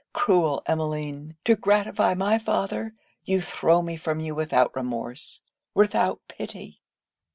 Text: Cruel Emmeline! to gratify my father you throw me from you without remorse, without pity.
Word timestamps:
Cruel 0.13 0.63
Emmeline! 0.65 1.35
to 1.43 1.55
gratify 1.55 2.15
my 2.15 2.39
father 2.39 2.95
you 3.23 3.39
throw 3.39 3.83
me 3.83 3.95
from 3.97 4.19
you 4.19 4.33
without 4.33 4.75
remorse, 4.75 5.41
without 5.75 6.21
pity. 6.27 6.81